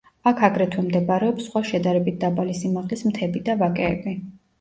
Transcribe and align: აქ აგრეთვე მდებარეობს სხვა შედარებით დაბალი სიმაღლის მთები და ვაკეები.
აქ 0.29 0.39
აგრეთვე 0.45 0.83
მდებარეობს 0.85 1.45
სხვა 1.49 1.61
შედარებით 1.71 2.17
დაბალი 2.23 2.55
სიმაღლის 2.61 3.05
მთები 3.11 3.43
და 3.51 3.57
ვაკეები. 3.61 4.15